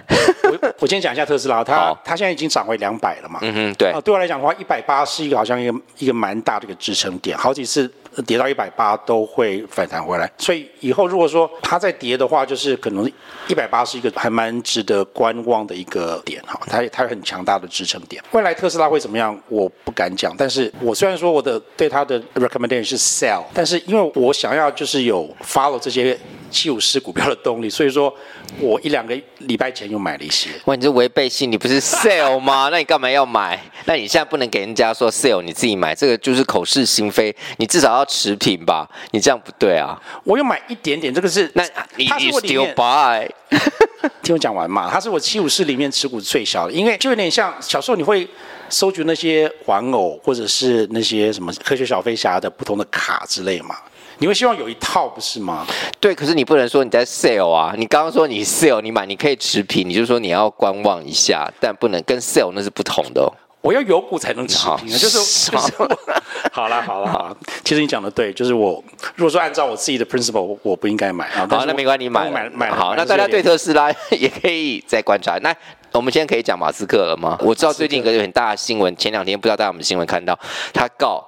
[0.44, 3.38] 我我先讲一下特斯拉，它它现在已经涨回两百了嘛。
[3.42, 3.90] 嗯哼，对。
[3.90, 7.90] 啊，对我来讲的话，一百八是一个好像一个一个蛮大的一个支撑点，好几次。
[8.22, 13.10] 跌到一百八都会反弹回来，所以以后如果说它再跌的话，就是可能
[13.48, 18.22] 一百八是一个还蛮值得观望的一个点哈，它它有很强大的支撑点。
[18.32, 26.18] 未来特斯拉会怎么样，我不敢讲，但是我虽然说我的对它的 recommendation 是 sell，但是因为我想要就是有 follow 这些。
[26.50, 28.12] 七五十股票的动力，所以说
[28.60, 30.50] 我一两个礼拜前又买了一些。
[30.64, 32.68] 哇，你这违背性，你不是 sell 吗？
[32.72, 33.60] 那你干嘛要买？
[33.84, 37.34] 那你现在不能给人家说 sell，你自己买，这个就是口是心非。
[37.58, 38.88] 你至少要持平吧？
[39.12, 40.00] 你这样不对啊。
[40.24, 41.64] 我有买一点点，这个是那
[42.06, 43.28] 它是我里面 buy。
[44.22, 48.28] 听我讲完嘛，它是我七五四里面持股最小的，因为就有点像小时候你会
[48.70, 53.76] 收集那些玩偶或者是那些什么科学小飞侠的不同的卡之类嘛。
[54.18, 55.66] 你会希望有一套不是吗？
[56.00, 57.72] 对，可是你不能说你在 sale 啊！
[57.76, 63.30] 你刚刚说你 sale，你买你可以持平，你就说你要观望一下，但不能跟 sale 那是不同的哦。
[63.60, 64.98] 我要有股才能持平啊！
[64.98, 65.18] 就是，
[65.50, 65.72] 就是
[66.52, 68.82] 好了好了好了，其实你讲的对，就是我
[69.14, 71.46] 如果说按照我自己的 principle，我，我不应该买啊。
[71.48, 72.94] 好，那没关系，你买买买好。
[72.96, 75.38] 那大家对特斯拉 也可以再观察。
[75.42, 75.54] 那
[75.92, 77.36] 我们现在可以讲马斯克了吗？
[77.40, 80.38] 我知道最近一个很大的新闻，前两天不知道大家有没有新闻看到，
[80.72, 81.24] 他告。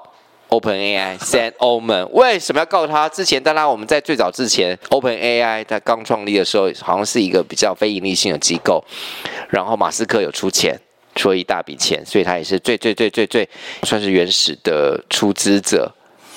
[0.50, 3.08] OpenAI Sam Altman 为什么要告他？
[3.08, 8.84] 之前，当然我们在最早之前，OpenAI 他刚创立的时候，好像是一个比较非盈利性的机构，
[9.48, 10.76] 然后马斯克有出钱，
[11.14, 13.48] 出了一大笔钱，所以他也是最最最最最
[13.84, 15.90] 算是原始的出资者。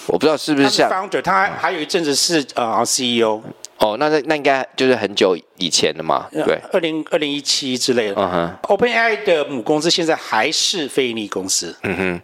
[0.05, 3.41] 我不知道是不是像 founder，他还有一阵子是呃 CEO。
[3.79, 8.15] 哦，那那那应该就是很久以前的嘛，对，二零二零一七之类的。
[8.15, 11.75] 嗯哼，OpenAI 的母公司现在还是非盈利公司。
[11.81, 12.21] 嗯哼。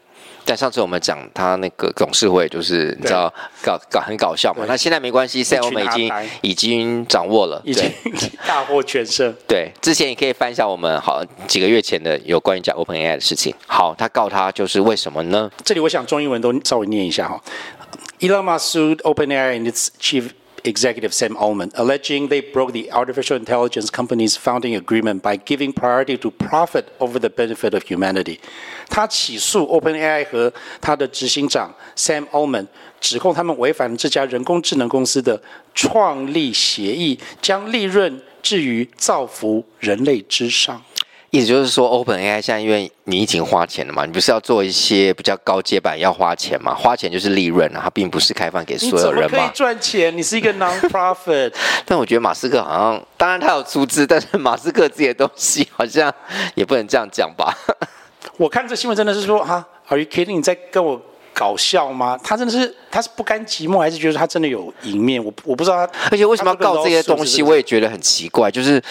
[0.50, 3.32] 但上次我们讲他那个董事会，就是你知道
[3.62, 4.66] 搞搞很搞笑嘛。
[4.68, 7.88] 那现在没关系，现在我们已经已经掌握了，已经
[8.48, 9.32] 大获全胜。
[9.48, 13.54] 对，之前也可以翻一下我们好几个月前的有关于讲 OpenAI 的事情。
[13.68, 15.52] 好，他告他就是为什么呢？
[15.64, 17.40] 这里我想中英文都稍微念一下哈。
[18.20, 20.32] Elon Musk sued OpenAI and its chief
[20.65, 26.17] executive Sam Altman, alleging they broke the artificial intelligence company's founding agreement by giving priority
[26.17, 28.39] to profit over the benefit of humanity.
[28.89, 35.43] 他起诉 OpenAI 和他的执行长 Sam Altman，指控他们违反了这家人工智能公司的
[35.75, 40.83] 创立协议，将利润置于造福人类之上。
[41.32, 46.74] 意思就是说，OpenAI 现在因为你已经花钱了嘛，你不是要做一些比较高阶版要花钱嘛？
[46.74, 49.38] 花钱就是利润啊，它并不是开放给所有人嘛。
[49.38, 50.16] 可以赚钱？
[50.18, 51.54] 你是一个 non-profit。
[51.86, 56.12] 但我觉得马斯克好像，当然他有出资，但是马斯克自己的东西好像
[56.56, 57.56] 也不能这样讲吧？
[58.38, 60.36] 我看这新闻真的是说，哈，Are you kidding？
[60.36, 61.00] 你在跟我？
[61.32, 62.20] 搞笑吗？
[62.22, 65.24] 他真的是，他是不甘寂寞，还是觉得他真的有赢面？
[65.24, 68.50] 我我不知道他，而且为什么要告这些东西，我也觉得很奇怪。
[68.50, 68.82] 就是，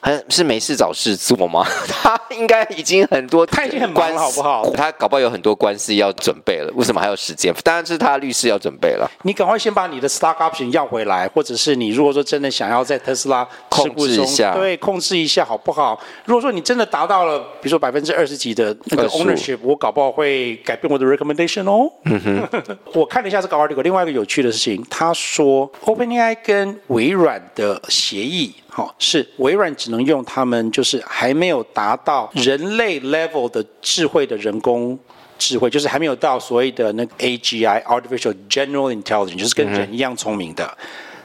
[0.00, 1.66] 很是没事找事做吗？
[1.88, 4.70] 他应该已经很多，他已经很忙了，好不好？
[4.70, 7.54] 他搞不好有很多官司要准备了，为什么还有时间？
[7.64, 9.10] 当然是他律师要准备了。
[9.22, 15.98] 你赶快先把你的 stock option 要回来，或者是你如果说真的想要在特斯拉控制一下，对，控制一下好不好？
[16.24, 21.90] 如果说你真的达到了，比如说百分之二十几的那个 ownership，我搞不好会改变我的 recommendation 哦。
[22.04, 22.48] 嗯哼。
[22.94, 34.98] 我看了一下这个 article，另外一个有趣的事情，他说 OpenAI 跟微软的协议，好，是微软只能用他们就是还没有达到人类 level 的智慧的人工
[35.38, 40.76] 智慧，就是还没有到所谓的那个 AGI（Artificial General Intelligence），就是跟人一样聪明的。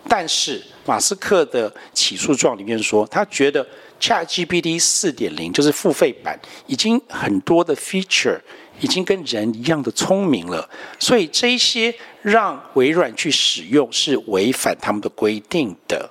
[0.08, 3.66] 但是马斯克的起诉状里面说，他觉得
[4.00, 8.40] ChatGPT 四点零就是付费版，已经很多的 feature。
[8.82, 10.68] 已经跟人一样的聪明了，
[11.00, 16.10] 所以这些让微软去使用是违反他们的规定的。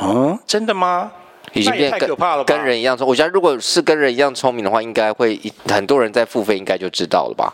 [0.00, 1.12] 嗯，真的吗？
[1.54, 2.54] 已经变太可怕了吧？
[2.54, 7.50] 跟人一样聪，我觉得如果是跟人一样聪明的话，应该会很多人在付费，应该就知道了吧？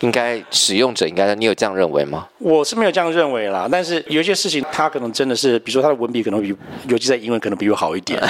[0.00, 2.28] 应该使用者应该，你有这样认为吗？
[2.38, 6.54] 我是没有这样认为啦，但是有一些事情，他可能真的是，比如说他的文笔可能比，
[6.88, 8.22] 尤其在英文可能比我好一点。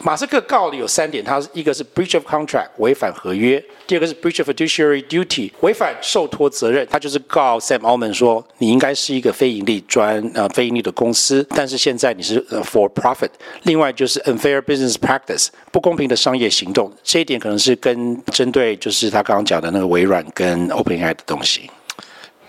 [0.00, 13.30] 马斯克告的有三点，他一个是 breach of contract 违反合约，第二个是 breach of fiduciary duty 违反受托责任，他就是告 Sam Altman 说你应该是一个非盈利专呃非盈利的公司，但是现在你是 for profit。
[13.62, 21.70] 另外就是 unfair business practice 不公平的商业行动，这一点可能是跟针对就是他刚刚讲的那个微软跟 OpenAI 的东西。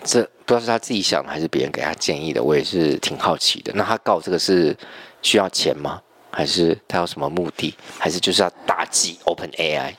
[0.04, 3.72] 这不知道是他自己想的还是别人给他建议的，我也是挺好奇的。
[3.74, 4.76] 那他告这个是
[5.22, 6.00] 需要钱吗？
[6.36, 7.74] 还是他有什么目的？
[7.98, 9.94] 还是就是要打击 OpenAI？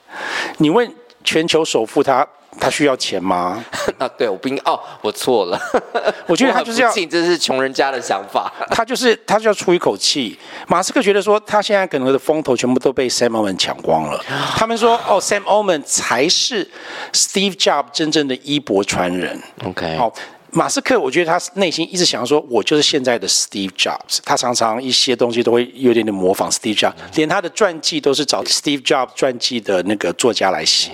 [0.59, 0.87] 你问
[1.23, 2.23] 全球首富他，
[2.59, 3.65] 他他需要钱吗？
[3.97, 5.59] 那对我不应该哦，我错了。
[6.27, 8.53] 我觉得他就是要，这是穷人家的想法。
[8.69, 10.37] 他就是他就要出一口气。
[10.67, 14.23] 马斯克觉得说，他现在可能的风头全部都被 Sam Altman 抢光了。
[14.55, 16.69] 他们说，哦，Sam Altman 才是
[17.13, 19.41] Steve Jobs 真正的衣钵传人。
[19.65, 20.13] OK，好。
[20.51, 24.19] 马斯克，我觉得他内心一直想说，我就是现在的 Steve Jobs。
[24.23, 30.91] 他常常一些东西都会有点点模仿 Steve Jobs，连他的传记都是找 Steve Jobs 传记的那个作家来写。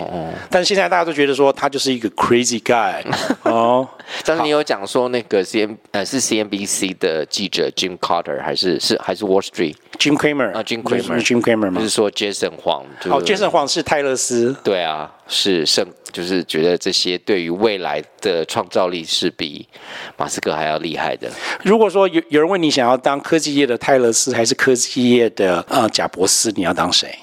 [0.50, 3.04] 但是现在大家都觉得说他就是一个 crazy guy。
[3.44, 3.88] 哦，
[4.26, 11.24] 但是你有讲说那个 C N 呃是 CNBC 的记者 Jim Carter 还是是还是 Wall Street Jim Cramer 啊 Jim Cramer
[11.24, 11.80] Jim Cramer 吗？
[11.80, 14.56] 就是说 Jason Huang 哦 Jason Huang 是泰勒斯。
[14.64, 15.86] 对啊，是胜。
[16.14, 19.68] 就是觉得这些对于未来的创造力是比
[20.16, 21.30] 马斯克还要厉害的。
[21.64, 27.18] 如果说有有人问你想要当科技业的泰勒斯还是科技业的呃贾伯斯，你要当谁？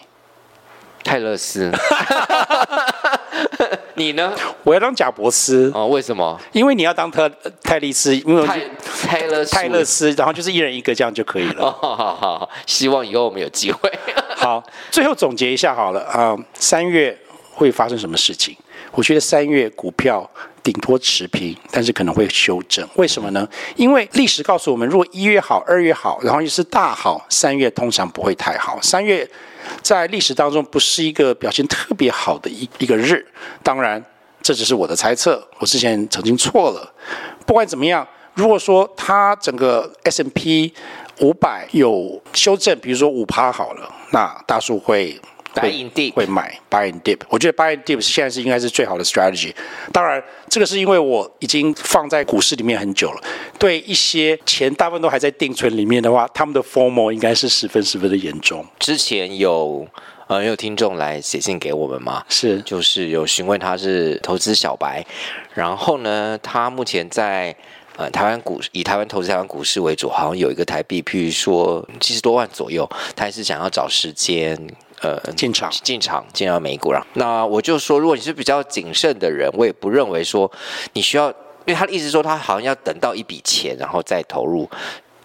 [1.02, 1.70] 泰勒斯。
[3.94, 4.32] 你呢？
[4.64, 5.70] 我要当贾伯斯。
[5.74, 6.38] 哦，为什么？
[6.52, 7.30] 因为你要当特
[7.62, 8.60] 泰利斯，因为泰
[9.02, 11.64] 泰勒泰勒斯，然后就是一人一个这样就可以了。
[11.64, 13.90] 哦，好好好，希望以后我们有机会。
[14.36, 17.16] 好，最后总结一下好了啊，呃，三月
[17.52, 18.56] 会发生什么事情？
[18.92, 20.28] 我觉得三月股票
[20.62, 22.86] 顶多持平，但是可能会修正。
[22.96, 23.48] 为什么呢？
[23.76, 28.78] 因为历史告诉我们，如果一月好，二月好，然后又是大好，三月通常不会太好。
[28.82, 29.28] 三月
[29.80, 33.24] 在历史当中不是一个表现特别好的一一个日。
[33.62, 34.04] 当然，
[34.42, 36.92] 这只是我的猜测，我之前曾经错了。
[37.46, 40.74] 不管怎么样，如果说它整个 S M P
[41.20, 45.20] 五百有修正，比如说五趴好了，那大叔会。
[45.54, 49.52] 会会买 buy and dip，我觉得 buy and dip 现在是应该是最好的 strategy。
[49.92, 53.20] 当然，这个是因为我已经放在股市里面很久了，
[53.58, 58.64] 对一些钱大部分都还在定存里面的话，他们的 FOMO 应该是十分十分的严重。
[58.78, 59.86] 之前有
[60.28, 62.24] 呃有听众来写信给我们吗？
[62.28, 65.04] 是，就是有询问他是投资小白，
[65.54, 67.54] 然后呢，他目前在
[67.96, 74.56] 呃台湾股以台湾投资台湾股市为主，好像有一个台币，譬如说七十多万左右，他还是想要找时间。
[75.00, 77.06] 呃，进场进场进到美股了。
[77.14, 80.50] 那我就说，如果你是比较谨慎的人，我也不认为说
[80.92, 81.34] 你需要，因
[81.66, 84.68] 为他的意思说他好像要等到一笔钱然后再投入。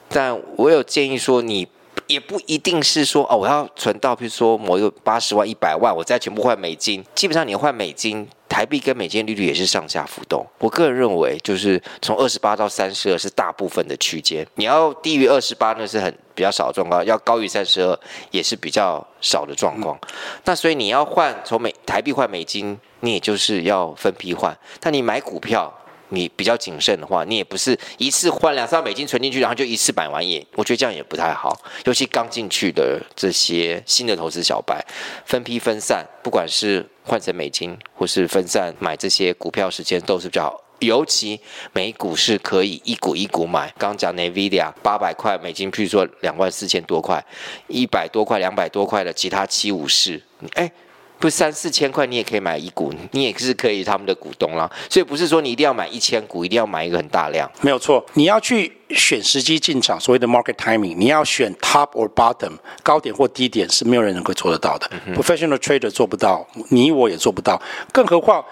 [0.07, 1.67] 但我有建议说，你
[2.07, 7.03] 也不一定是说哦，我要存到比如说某一个八十万、一百万，我再全部换美金。
[7.13, 8.27] 基本上你换美金。
[8.55, 17.99] 台币跟美金利率也是上下浮动，我个人认为就是从二十八到三十二是大部分的区间，你要低于二十八那是很比较少的状况，要高于三十二
[18.31, 19.99] 也是比较少的状况。
[20.45, 25.69] 那所以你要换从美台币换美金，你也就是要分批换，但你买股票。
[26.09, 31.57] 你比较谨慎的话，你也不是一次换两三美金存进去，然后就一次买完也，我觉得这样也不太好。
[31.85, 34.85] 尤其刚进去的这些新的投资小白，
[35.25, 40.61] 分批分散，不管是换成美金或是分散买这些股票，时间都是比较好。
[40.79, 41.39] 尤其
[41.73, 47.23] 美股是可以一股一股买，刚讲 NVIDIA 八百块美金，譬如说两万四千多块，
[47.67, 50.21] 一百多块、两百多块的其他七武士，
[50.53, 50.71] 哎。
[51.19, 54.69] 不三四千块，你也可以买一股，你也是可以他们的股东啦。
[54.89, 57.49] 所以不是说你一定要买一千股，一定要买一个很大量。
[57.61, 64.89] 没有错，你要去选时机进场，所谓的 market timing，你要选 top or bottom，高点或低点是没有人能够做得到的。
[65.07, 68.43] 嗯、Professional trader 做不到，你我也做不到，更何况。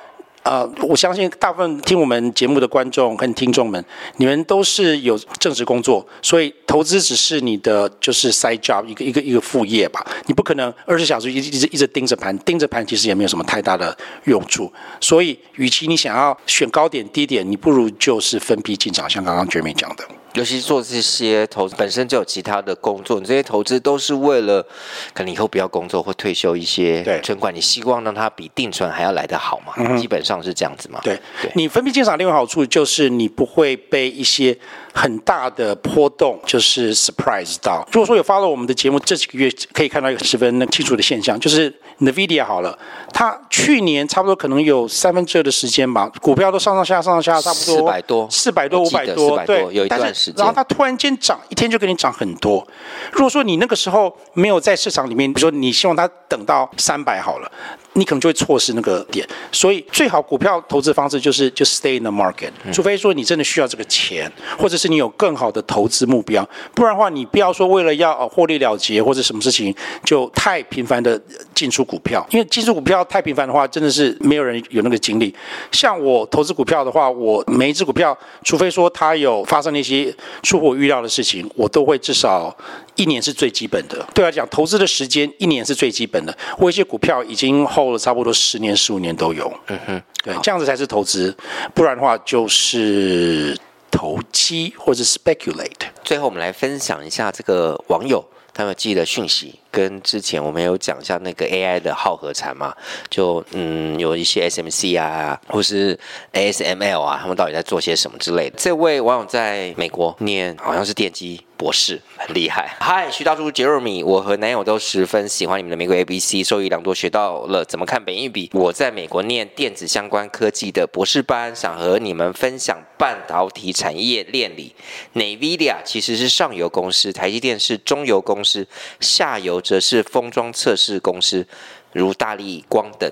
[0.43, 3.83] 呃，我相信大部分听我们节目的观众跟听众们，
[4.17, 10.05] 你们都是有正职工作，所以投资只是你的就是 side job 一个一个一个副业吧。
[10.25, 14.71] 你不可能二十小时一直一直一直盯着盘，盯着盘其实也没有什么太大的用处。
[14.99, 20.03] 所以，与其你想要选高点低点，你不如就是分批进场，像刚刚觉明讲的。
[20.33, 24.65] 尤其是做这些投资本身就有其他的工作，你这些投资都是为了
[25.13, 29.73] 可能以后不要工作或退休一些存款，你希望让它比定存还要来得好嘛？
[29.77, 30.99] 嗯、基本上是这样子嘛？
[31.03, 34.57] 对，对你分批进场另外好处就是你不会被一些
[34.93, 37.87] 很大的波动就是 surprise 到。
[37.91, 42.77] 如果说有 follow 我们的节目这几个月，可以看到一个十分清楚的现象，就是 NVIDIA 好了，
[43.13, 52.65] 它去年差不多可能有三分之二的时间吧，股票都上上下上上下差不多四百多，四百多五百多，对，有一段然后它突然间涨，一天就给你涨很多。
[53.11, 57.51] 如果说你那个时候没有在市场里面，比如说你希望它等到三百好了。
[57.93, 69.73] 你可能就会错失那个点，所以最好股票投资方式就是就 stay in the market，除非说你真的需要这个钱，或者是你有更好的投资目标，不然的话你不要说为了要呃获利了结或者什么事情
[70.03, 71.21] 就太频繁的
[71.53, 75.33] 进出股票，因为进出股票太频繁的话，真的是没有人有那个精力。
[75.71, 82.55] 像我投资股票的话，我每一只股票，除非说它有发生那些出乎我预料的事情，我都会至少
[82.95, 84.03] 一年是最基本的。
[84.15, 86.35] 对我来讲，投资的时间一年是最基本的。
[86.57, 87.82] 我一些股票已经后。
[87.91, 91.35] 了差不多十年、十五年都有，嗯哼，对，这样子才是投资，
[91.73, 93.57] 不然的话就是
[93.91, 95.71] 投机或者 speculate。
[96.03, 98.23] 最后，我们来分享一下这个网友
[98.53, 99.59] 他们寄的讯息。
[99.71, 102.75] 跟之前我们有讲一下那个 AI 的浩合产嘛，
[103.09, 105.99] 就嗯有一些 SMC 啊，或是
[106.31, 108.55] ASML 啊，他们到底在做些什么之类的。
[108.59, 112.75] 这位网友在美国念好像是电机博士，很厉害。
[112.79, 118.51] 嗨，徐大叔杰瑞米，我和男友都十分喜欢你们的美国 ABC，受益良多，学到了怎么看本益比。
[118.53, 124.75] 我在美国念电子相关科技的博士班，想和你们分享半导体产业链里
[125.15, 128.67] ，NVIDIA 其实是上游公司，台积电是中游公司，
[128.99, 129.63] 下游。
[129.63, 131.47] 则是封装测试公司，
[131.93, 133.09] 如大立光等。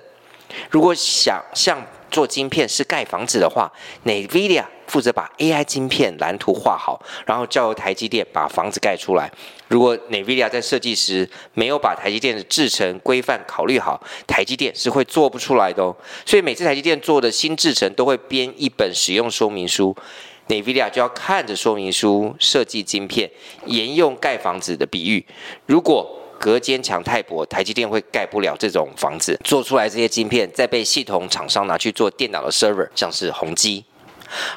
[0.70, 3.72] 如果想像做晶片是盖房子的话
[4.04, 9.32] ，NVIDIA 负责把 AI 晶片蓝图画好，然后交由台积电把房子盖出来。
[9.70, 15.96] 如果 NVIDIA 在设计时没有把台积电的制程规范考虑好，台积电是会做不出来的哦。
[16.26, 19.96] 所以每次台积电做的新制程都会编一本使用说明书。
[20.50, 23.32] NVIDIA 就要看着说明书设计晶片，
[23.68, 25.26] 沿用盖房子的比喻。
[25.68, 26.06] 如果
[26.38, 29.39] 隔间墙太薄，台积电会盖不了这种房子。
[29.46, 33.86] 做出来这些晶片，再被系统厂商拿去做电脑的 server，像是宏基。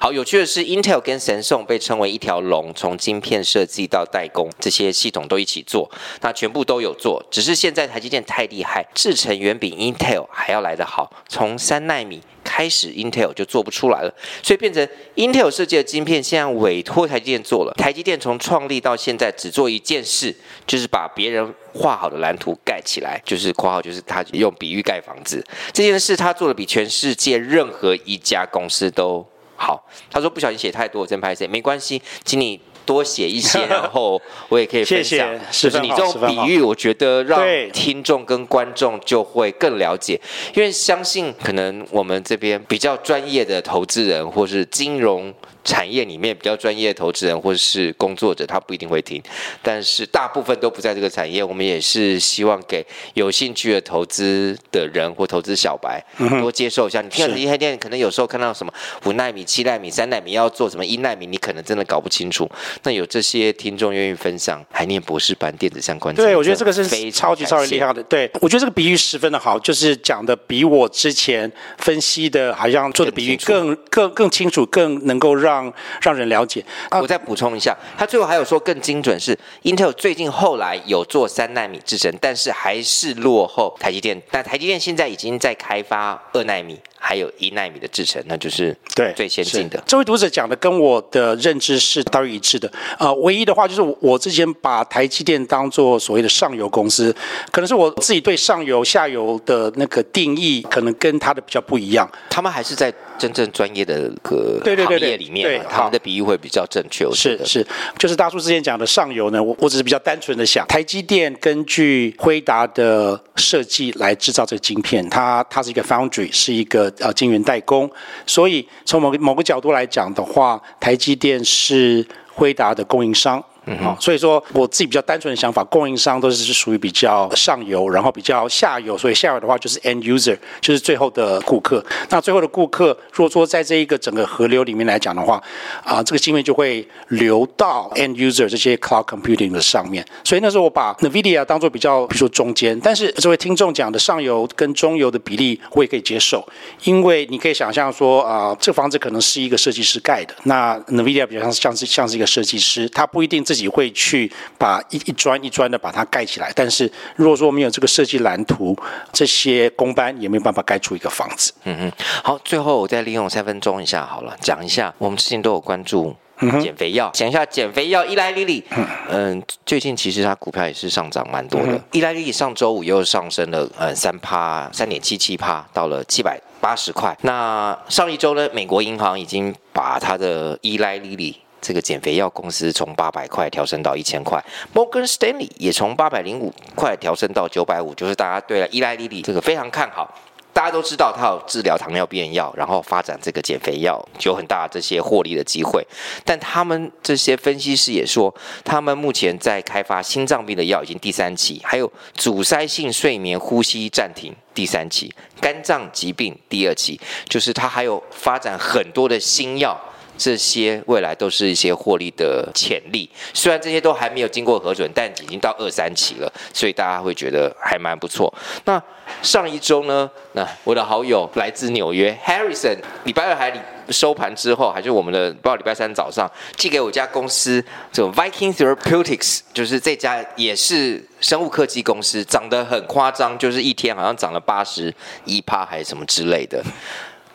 [0.01, 7.25] 好，有趣的是，Intel 跟神送被称为一条龙，从晶片设计到代工，这些系统都一起做，那全部都有做。
[7.31, 11.13] 只是现在台积电太厉害，制程远比 Intel 还要来得好。
[11.29, 17.75] 从三奈米开始，Intel 就做不出来了，所以变成 Intel 设计的晶片，现在委托台积电做了。
[17.77, 20.35] 台积电从创立到现在只做一件事，
[20.67, 29.27] 就是把别人画好的蓝图盖起来，就是括号，就是他用比喻盖房子这件事，他做的比全世界任何一家公司都。
[29.57, 35.29] 好，他说不小心写太多，真拍谁，没关系，请你多写一些， 然后我也可以分享。
[35.51, 37.41] 谢谢，就是你这种比喻，我觉得让
[37.73, 40.21] 听众跟观众就会更了解，
[40.55, 45.33] 因为相信可能我们这边比较专业的投资人或是金融。
[45.65, 49.23] 产业里面比较专业的投资人或者是工作者，他不一定会听，
[49.63, 51.43] 但是大部分都不在这个产业。
[51.43, 52.85] 我们也是希望给
[53.15, 56.05] 有兴趣的投资的人或投资小白
[56.41, 57.01] 多接受一下。
[57.01, 58.73] 你听到这些店，可能有时候看到什么
[59.07, 62.47] 五纳米、七纳米、三纳米要做什么一纳米，你可能真的搞不清楚。
[62.83, 68.03] 那有这些听众愿意分享，还念博士班电子相关，对，我觉得这个是非超级超级厉害的。
[68.03, 75.54] 对，我觉得这个比喻十分的好，就是讲的比我之前分析的好像做的比喻更更更清楚，更能够让。
[75.55, 76.65] 让让人了解。
[76.91, 84.21] 我再补充一下，他最后还有说更精准是，Intel 最近后来有做三纳米制程，但是还是落后台积电。
[84.31, 86.81] 但台积电现在已经在开发二纳米。
[87.07, 89.79] 还有一纳米的制程，那就是对最先进的。
[89.87, 92.73] 这位读者讲的跟我的认知是大约一致的。
[92.99, 97.15] 呃，唯一的话就是我之前把台积电当做所谓的上游公司，
[97.53, 102.11] 可能是我自己对上游、下游的那个定义，可能跟他的比较不一样。
[102.31, 107.07] 他们还是在真正专业的个行业里面，他们的比喻会比较正确。
[107.13, 107.67] 是是，
[107.99, 116.91] 就是大叔之前讲的上游呢，我我只是比较单纯的想，台积电根据辉达的设计来制造这个晶片，它它是一个 foundry，是一个。
[117.01, 117.91] 啊，晶圆代工，
[118.27, 131.85] 所以从某个某个角度来讲的话，台积电是辉达的供应商，嗯好，所以说我自己比较单纯的想法，供应商都是属于比较上游，然后比较下游，所以下游的话就是 end user，就是最后的顾客。
[132.11, 135.43] 那最后的顾客，如果说在这一个整个河流里面来讲的话，
[135.83, 140.05] 啊，这个经费就会流到 end user 这些 cloud computing 的上面。
[140.23, 146.47] 所以那时候我把 NVIDIA 当做比较，比如说中间，但是这位听众讲的上游跟中游的比例，我也可以接受，
[146.85, 158.77] 因为你可以想象说啊，这个房子可能是一个设计师盖的，那 NVIDIA 比较像像是像是一个设计师，他不一定自己会去把一一砖一砖的把它盖起来，但是如果说没有这个设计蓝图，
[159.13, 161.53] 这些工班也没有办法盖出一个房子。
[161.65, 166.15] 嗯哼，好，最后我再利用三分钟一下好了，讲一下我们之前都有关注。
[166.61, 168.05] 减肥药，讲一下减肥药。
[168.05, 168.63] 伊莱莉莉，
[169.09, 171.81] 嗯，最近其实它股票也是上涨蛮多的。
[171.93, 177.17] 伊莱莉莉上周五又上升了，嗯，三趴，三点七七趴，到了七百八十块。
[177.23, 184.39] 那上一周呢，美国银行已经把它的伊莱莉莉这个减肥药公司从八百块调升到一千块。
[184.75, 190.15] Morgan Stanley 也从八百零五块调升到九百五，就是大家对了伊莱莉莉这个非常看好。
[190.53, 195.85] 大家都知道，它有治疗糖尿病药，然后发展这个减肥药，有很大的这些获利的机会。
[196.25, 198.33] 但他们这些分析师也说，
[198.65, 209.77] 他们目前在开发心脏病的药已经第三期，还有阻塞性睡眠呼吸暂停第三期，肝脏疾病第二期，就是它还有发展很多的新药。
[210.17, 218.33] 这些未来都是一些获利的潜力，虽然这些都还没有经过核准，但已经到二三期了，所以大家会觉得还蛮不错。
[218.65, 218.83] 那
[219.23, 220.11] 上一周呢？
[220.33, 223.53] 那我的好友来自纽约，Harrison，礼拜二还
[223.91, 227.63] 收盘之后，还是我们的不知道礼拜三早上寄给我家公司，
[227.93, 234.93] 这个 Viking Therapeutics，就是这家也是生物科技公司，涨得很夸张，就是一天好像涨了八十
[235.27, 236.65] 一趴还是什么之类的。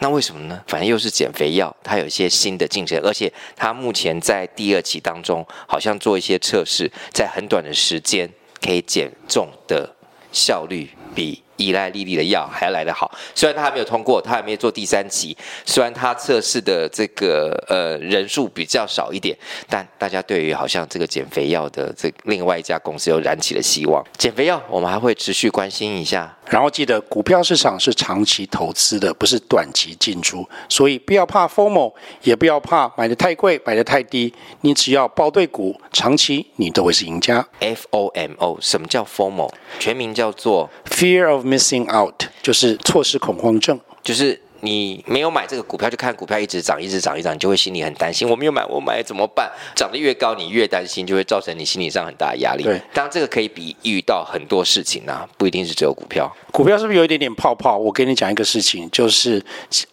[0.02, 0.62] 那为什么呢？
[0.66, 8.30] 反正又是减肥药，它有一些新的进程，而且它目前在第二期当中，好像做一些测试，在很短的时间
[8.62, 9.94] 可以减重的
[10.32, 13.12] 效率比依赖莉莉的药还要来得好。
[13.36, 15.36] 虽然它还没有通过，它还没有做第三期，
[15.66, 19.38] 虽然它测试的这个呃人数比较少一点，
[19.68, 24.02] 但大家对于好像这个减肥药的这另外一家公司又燃起了希望。
[24.18, 26.34] 减肥药我们还会持续关心一下。
[26.50, 31.94] 然后记得，股票市场是长期投资的，不是短期进出，所以不要怕 FOMO，
[32.24, 34.34] 也不要怕买的太贵、买的太低。
[34.62, 37.48] 你只要报对股，长期你都会是赢家。
[37.60, 39.50] F O M O，什么叫 FOMO？
[39.80, 44.42] 全名叫做 Fear of Missing Out，就是错失恐慌症，就是。
[44.62, 48.28] 你没有买这个股票，就看股票一直涨，一直涨，一直涨，你就会心里很担心。
[48.28, 49.50] 我没有买，我买怎么办？
[49.76, 52.64] 涨得越高，你越担心，就会造成你心理上很大的压力。
[52.64, 56.30] 对，当然这个可以比喻到很多事情啊，不一定是只有股票。
[56.52, 57.78] 股票是不是有一点点泡泡？
[57.78, 59.44] 我跟你讲一个事情，就是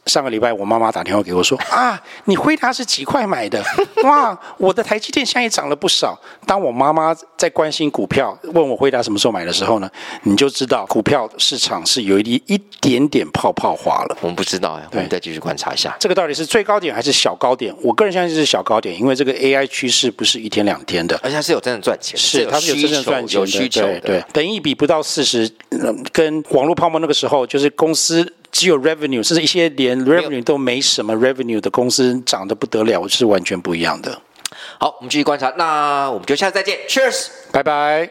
[0.07, 3.63] 上个礼拜我妈妈打电话给我说啊，你辉达是几块买的？
[4.05, 6.19] 哇，我的台积电现在也涨了不少。
[6.47, 9.91] 当我妈妈在关心股票，问我辉达什么时候买的时候呢，
[10.23, 14.17] 你就知道股票市场是有一一点点泡泡化了。
[14.21, 17.75] 我们不知道呀，我们再继续观察一下，这个到底是最高点还是小高点？
[17.83, 24.01] 我个人相信是小高点，因为这个 AI 趋势不是一天两天的，而且它是有真的赚钱，是它是有真正赚钱有需求的。
[24.01, 25.51] 对，等一比不到四十，
[26.13, 34.21] 跟网络泡沫那个时候，就是公司只有 revenue，甚至一些连 revenue 都没什么 revenue 的公司涨得不得了，是完全不一样的。
[34.79, 38.05] 好，我们继续观察，那我们就下次再见，Cheers，拜拜。